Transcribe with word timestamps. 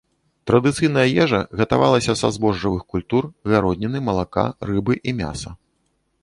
Традыцыйная 0.51 1.03
ежа 1.25 1.41
гатавалася 1.59 2.15
са 2.21 2.31
збожжавых 2.37 2.83
культур, 2.95 3.29
гародніны, 3.53 4.03
малака, 4.09 4.47
рыбы 4.71 4.93
і 5.13 5.15
мяса. 5.23 5.49